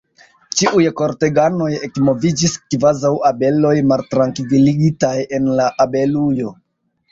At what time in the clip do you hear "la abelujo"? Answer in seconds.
5.63-6.59